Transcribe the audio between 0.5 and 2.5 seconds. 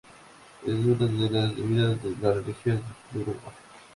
Es una de las Deidades de la